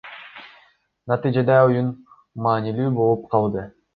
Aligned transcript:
Натыйжада 1.11 1.59
оюн 1.67 1.91
маанилүү 2.47 2.91
болуп 2.99 3.31
калды. 3.37 3.71